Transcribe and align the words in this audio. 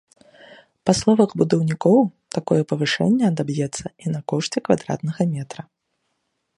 Па 0.89 0.95
словах 0.99 1.29
будаўнікоў, 1.41 1.99
такое 2.39 2.59
павышэнне 2.71 3.23
адаб'ецца 3.31 3.85
і 4.07 4.15
на 4.15 4.19
кошце 4.35 4.57
квадратнага 4.71 5.21
метра. 5.37 5.61